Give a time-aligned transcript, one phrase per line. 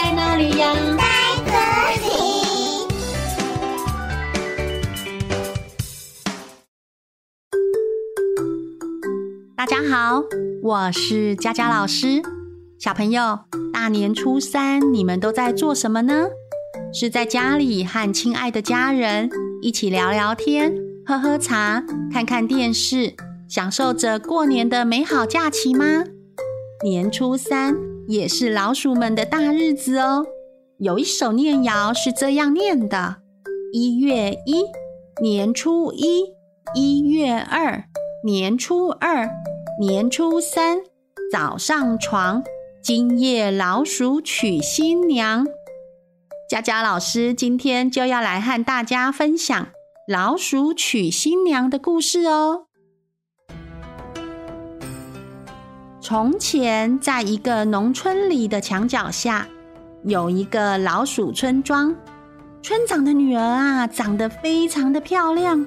[0.00, 0.72] 在哪里呀？
[0.96, 1.02] 在
[1.44, 1.50] 这
[2.06, 2.06] 里。
[9.56, 10.22] 大家好，
[10.62, 12.22] 我是佳佳老师。
[12.78, 13.40] 小朋友，
[13.72, 16.28] 大年初三你们都在做什么呢？
[16.94, 19.28] 是在家里和亲爱的家人
[19.60, 20.72] 一起聊聊天、
[21.04, 23.14] 喝喝茶、看看电视，
[23.48, 26.04] 享受着过年的美好假期吗？
[26.84, 27.74] 年初三
[28.08, 30.24] 也是老鼠们的大日子哦。
[30.78, 33.16] 有一首念谣是这样念的：
[33.70, 34.64] 一月一，
[35.20, 36.32] 年初一；
[36.74, 37.84] 一月二，
[38.24, 39.28] 年初二；
[39.78, 40.78] 年初三，
[41.30, 42.42] 早上床，
[42.82, 45.46] 今夜老鼠娶新娘。
[46.48, 49.68] 佳佳老师今天就要来和大家分享
[50.08, 52.67] 老鼠娶新娘的故事哦。
[56.08, 59.46] 从前，在一个农村里的墙角下，
[60.04, 61.94] 有一个老鼠村庄。
[62.62, 65.66] 村长的女儿啊，长得非常的漂亮，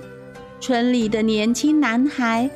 [0.59, 2.49] 村里的年轻男孩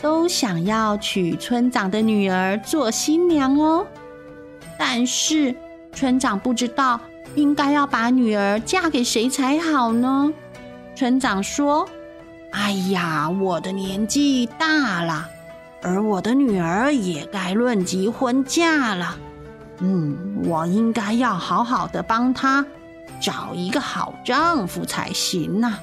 [0.00, 3.84] 都想要娶村长的女儿做新娘哦。
[4.78, 5.52] 但是，
[5.92, 7.00] 村长不知道。
[7.34, 10.32] 应该要把女儿嫁给谁才好呢？
[10.94, 11.88] 村长说
[12.52, 15.28] ：“哎呀，我的年纪大了，
[15.82, 19.18] 而我的女儿也该论及婚嫁了。
[19.78, 22.64] 嗯，我应该要好好的帮她
[23.20, 25.78] 找一个好丈夫才行呐。”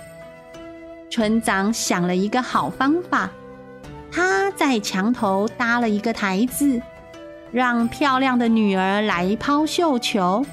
[1.11, 3.29] 村长想了一个好方法，
[4.11, 6.81] 他在墙头搭了一个台子，
[7.51, 10.45] 让漂亮的女儿来抛绣球。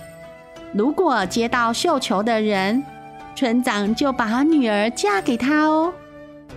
[0.72, 2.82] 如果接到绣球的人，
[3.34, 5.92] 村长就把女儿嫁给他哦。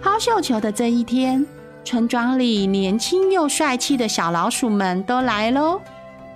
[0.02, 1.46] 抛绣球的这一天，
[1.83, 5.81] 村庄里年轻又帅气的小老鼠们都来喽。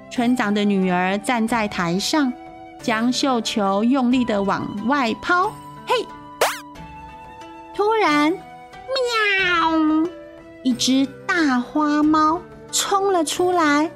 [0.10, 2.32] 村长的女儿站在台上，
[2.82, 5.52] 将绣球用力的往外抛。
[5.88, 5.96] 嘿！
[7.76, 8.40] 突然，喵！
[10.64, 13.90] 一只大花猫冲了出来，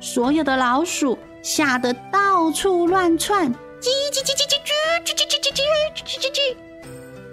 [0.00, 1.18] 所有的老鼠。
[1.42, 3.46] 吓得到处乱窜，
[3.80, 5.56] 叽叽叽叽叽叽叽叽叽叽
[5.96, 6.38] 叽叽叽。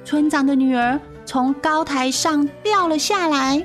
[0.06, 3.62] 村长的女儿从高台上掉了下来，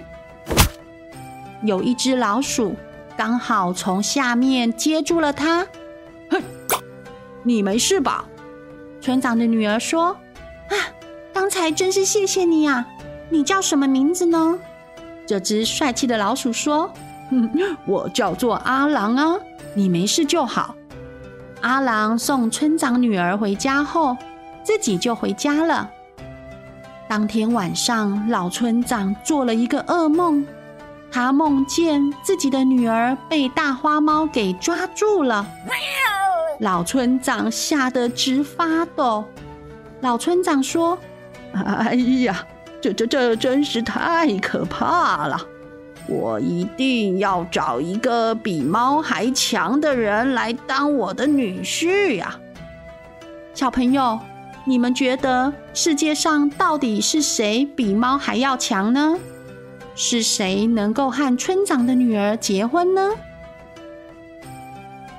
[1.62, 2.74] 有一只老鼠
[3.16, 5.64] 刚好从下面接住了它。
[6.28, 6.42] 哼，
[7.44, 8.24] 你没事吧？
[9.00, 10.08] 村长的女儿说
[10.70, 10.74] ：“啊，
[11.32, 12.84] 刚才真是谢谢你啊！
[13.30, 14.58] 你叫什么名字呢？”
[15.24, 16.92] 这只帅气的老鼠说
[17.30, 17.48] ：“哼，
[17.86, 19.36] 我叫做阿郎啊。”
[19.74, 20.74] 你没事就好。
[21.60, 24.16] 阿郎送村长女儿回家后，
[24.64, 25.88] 自己就回家了。
[27.12, 30.46] 当天晚上，老村长做了一个噩梦，
[31.10, 35.46] 他梦见自己的女儿被大花猫给抓住了。
[36.60, 39.26] 老村长吓得直发抖。
[40.00, 40.96] 老村长说
[41.52, 41.92] ：“哎
[42.24, 42.46] 呀，
[42.80, 45.38] 这这这真是太可怕了。”
[46.08, 52.38] 我一定要找一个比猫还强的人来当我的女婿呀！
[53.52, 54.18] 小朋友，
[54.64, 59.18] 你们觉得世界上到底是谁比猫还要强呢？
[59.94, 63.10] 是谁能够和村长的女儿结婚呢？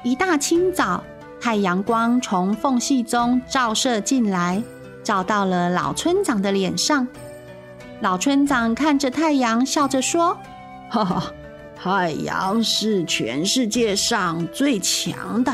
[0.04, 1.04] 一大清早，
[1.42, 4.64] 太阳光从缝隙中照射进来，
[5.04, 7.08] 照到了老村长的脸上。
[8.00, 10.38] 老村长看着太阳，笑着说。
[10.90, 11.32] 哈哈，
[11.76, 15.54] 太阳是全世界上最强的，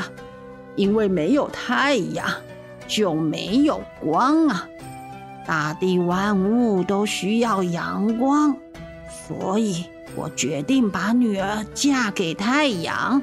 [0.75, 2.27] 因为没有太阳
[2.89, 4.67] 就没有光啊！
[5.45, 8.57] 大地万物都需要阳光，
[9.07, 9.85] 所以
[10.16, 13.22] 我决定把女儿嫁给太阳。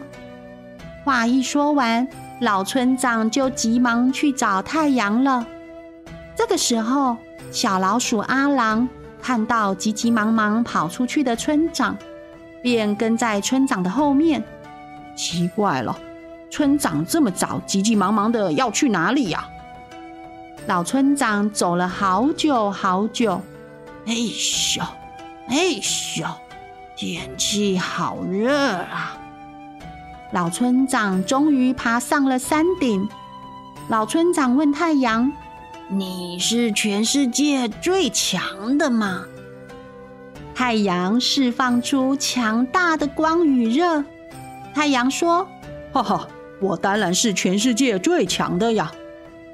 [1.04, 2.08] 话一说完，
[2.40, 5.46] 老村长就急忙去找太阳了。
[6.34, 7.16] 这个时候，
[7.50, 8.88] 小老鼠阿郎。
[9.22, 11.96] 看到急急忙忙跑出去的村长，
[12.62, 14.40] 便跟在村长的后面。
[15.16, 15.98] 奇怪了，
[16.48, 19.44] 村长这么早急急忙忙的要去哪里呀？
[20.66, 23.40] 老村长走了好久好久，
[24.04, 24.80] 哎咻，
[25.46, 26.26] 哎咻，
[26.96, 29.16] 天气好热啊！
[30.32, 33.08] 老村长终于爬上了山顶。
[33.88, 35.30] 老村长问太阳。
[35.88, 39.24] 你是全世界最强的吗？
[40.52, 44.02] 太阳释放出强大的光与热。
[44.74, 45.46] 太阳说
[45.94, 46.26] ：“哈哈，
[46.60, 48.90] 我当然是全世界最强的呀！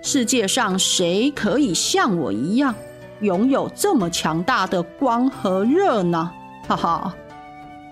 [0.03, 2.75] 世界上谁可以像我一样
[3.21, 6.31] 拥有这么强大的光和热呢？
[6.67, 7.15] 哈哈，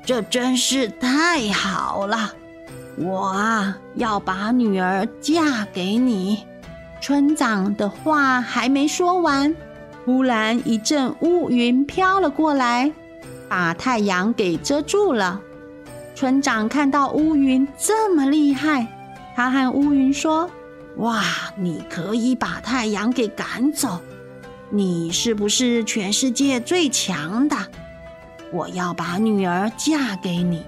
[0.04, 2.32] 这真是太好了！
[2.98, 6.44] 我啊，要把女儿嫁给你。”
[7.00, 9.54] 村长的话还没说完，
[10.04, 12.92] 忽然一阵乌云飘了过来，
[13.48, 15.40] 把太阳给遮住了。
[16.14, 18.86] 村长看到乌云这么厉害，
[19.34, 20.50] 他和乌云说
[20.96, 21.22] ：“哇，
[21.56, 24.00] 你可以把太阳给赶走，
[24.68, 27.56] 你是不是全世界最强的？
[28.52, 30.64] 我要把女儿嫁给你。”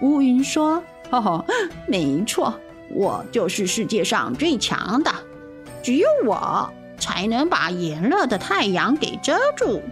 [0.00, 1.44] 乌云说：“哈哈，
[1.86, 2.58] 没错，
[2.88, 5.12] 我就是世界上最强的。”
[5.82, 9.82] 只有我才能把炎热的太阳给遮住。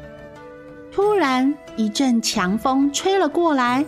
[0.91, 3.85] 突然，一阵强风吹了过来，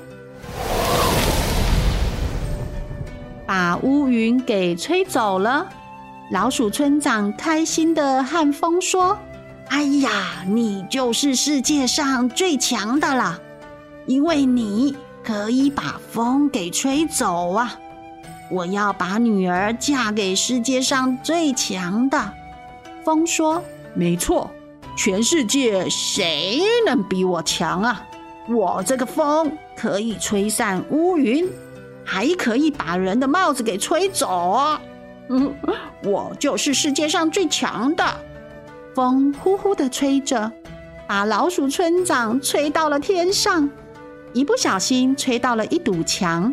[3.51, 5.69] 把乌云给吹走了。
[6.31, 9.19] 老鼠村长开心地和风说
[9.67, 13.37] ：“哎呀，你就是世界上最强的了，
[14.07, 17.77] 因为你可以把风给吹走啊。”
[18.53, 22.33] 我要把女儿嫁给世界上最强的。
[23.05, 23.61] 风说
[23.95, 24.49] ：“没错，
[24.97, 28.07] 全世界谁能比我强啊？
[28.49, 31.45] 我这个风可以吹散乌云，
[32.05, 34.79] 还可以把人的帽子给吹走！
[35.29, 35.55] 嗯，
[36.05, 38.05] 我就是世界上最强的。”
[38.95, 40.51] 风呼呼地吹着，
[41.07, 43.71] 把老鼠村长吹到了天上，
[44.33, 46.53] 一不小心吹到了一堵墙。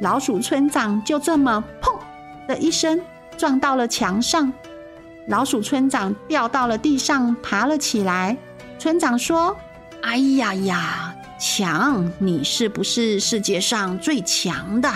[0.00, 1.98] 老鼠村长就这么砰
[2.46, 3.00] 的一声
[3.36, 4.50] 撞到了墙上，
[5.26, 8.36] 老鼠村长掉到了地上，爬了起来。
[8.78, 9.54] 村长说
[10.02, 11.07] ：“哎呀呀，
[11.38, 14.92] 墙，你是不是世界上最强的？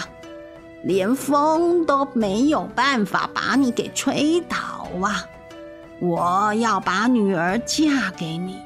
[0.83, 5.25] 连风都没有办法把你给吹倒啊！
[6.01, 8.57] 我要把女儿嫁给你。”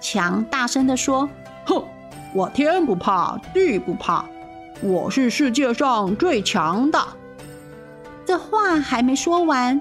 [0.00, 1.28] 强大声地说
[1.66, 1.84] ：“哼，
[2.32, 4.24] 我天不怕地不怕。”
[4.80, 6.98] 我是世界上最强的。
[8.24, 9.78] 这话还没说完，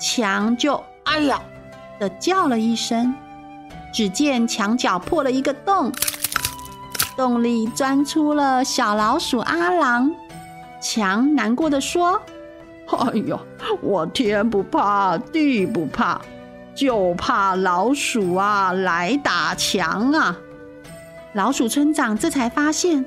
[0.00, 1.40] 墙就“哎呀”
[2.00, 3.14] 的叫了一声。
[3.94, 5.92] 只见墙角破了一个洞，
[7.16, 10.10] 洞里钻出了小老鼠阿郎。
[10.80, 12.20] 墙难过的说
[12.90, 13.38] ：“哎呦，
[13.80, 16.20] 我天不怕地不怕，
[16.74, 20.36] 就怕老鼠啊来打墙啊！”
[21.34, 23.04] 老鼠村长这才发现。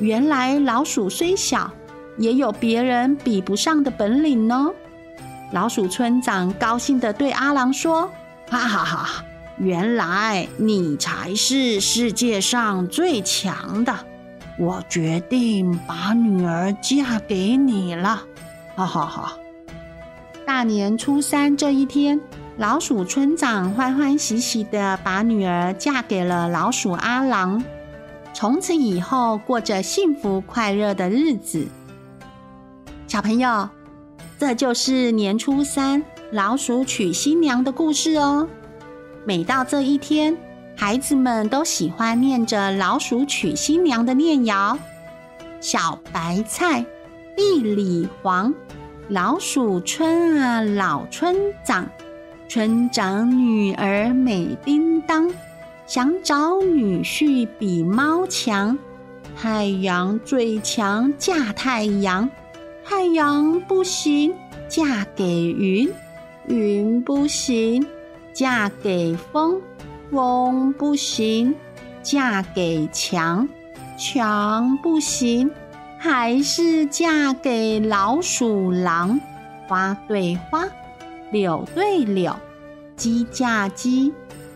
[0.00, 1.70] 原来老鼠虽小，
[2.18, 4.68] 也有别人比不上的本领呢。
[5.52, 8.10] 老鼠村长高兴地对阿郎说
[8.50, 9.24] ：“哈哈哈，
[9.58, 13.94] 原来你才是世界上最强的！
[14.58, 18.22] 我决定把女儿嫁给你了！”
[18.76, 19.38] 哈哈哈。
[20.46, 22.20] 大年初三这一天，
[22.58, 27.64] 老鼠村长欢欢喜喜地把女儿嫁给了老鼠阿郎。
[28.32, 31.66] 从此以后，过着幸福快乐的日子。
[33.06, 33.68] 小朋友，
[34.38, 38.48] 这就是年初三老鼠娶新娘的故事哦。
[39.26, 40.36] 每到这一天，
[40.76, 44.78] 孩子们都喜欢念着老鼠娶新娘的念谣：
[45.60, 46.84] 小白菜，
[47.34, 48.52] 地里黄，
[49.08, 51.34] 老鼠村啊老村
[51.64, 51.88] 长，
[52.48, 55.32] 村长女儿美叮当。
[55.86, 58.78] 想找女婿比猫强，
[59.36, 62.28] 太阳最强嫁太阳，
[62.84, 64.34] 太阳不行
[64.68, 65.90] 嫁给云，
[66.46, 67.86] 云不行
[68.34, 69.60] 嫁给风，
[70.10, 71.54] 风不行
[72.02, 73.48] 嫁给墙，
[73.96, 75.50] 墙不行
[75.96, 79.20] 还是嫁给老鼠狼，
[79.68, 80.64] 花对花，
[81.30, 82.34] 柳对柳，
[82.96, 84.12] 鸡嫁鸡。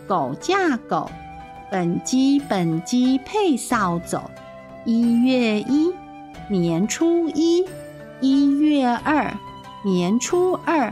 [0.07, 1.09] 狗嫁狗，
[1.71, 4.19] 本鸡本鸡配扫帚。
[4.83, 5.93] 一月一，
[6.47, 7.63] 年初一；
[8.19, 9.31] 一月二，
[9.85, 10.91] 年初二；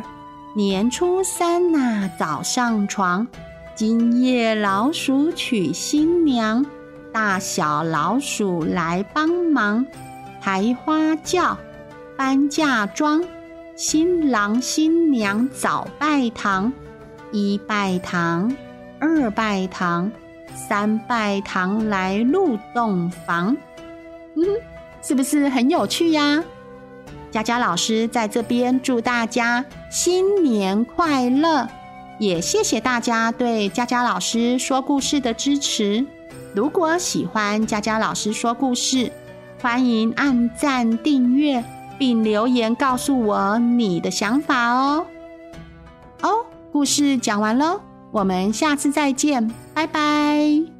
[0.58, 3.28] 年初三呐、早上床。
[3.76, 6.66] 今夜老鼠娶新娘，
[7.14, 9.86] 大小老鼠来帮忙。
[10.42, 11.56] 抬花轿，
[12.18, 13.24] 搬嫁妆，
[13.76, 16.74] 新郎新娘早拜堂，
[17.32, 18.52] 一拜堂。
[19.00, 20.12] 二拜堂，
[20.56, 23.56] 三拜堂来入洞房，
[24.36, 24.44] 嗯，
[25.04, 26.44] 是不是很有趣呀？
[27.30, 31.68] 佳佳老师在这边祝大家新年快乐，
[32.20, 36.06] 也谢谢大家对佳佳老师说故事的支持。
[36.56, 39.12] 如果喜欢佳佳老师说故事，
[39.62, 41.64] 欢迎按赞、订阅
[42.00, 45.06] 并留言告诉我你的想法哦。
[46.22, 46.30] 哦，
[46.72, 47.82] 故事讲完喽。
[48.12, 50.77] 我们下次再见，拜拜。